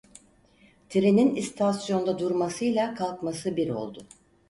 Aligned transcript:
Trenin 0.89 1.35
istasyonda 1.35 2.19
durmasıyla 2.19 2.95
kalkması 2.95 3.55
bir 3.57 3.69
oldu. 3.69 4.07